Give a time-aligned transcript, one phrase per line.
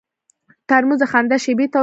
[0.69, 1.79] ترموز د خندا شېبې تود ساتي.